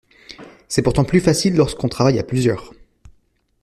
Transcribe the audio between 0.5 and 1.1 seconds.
C'est pourtant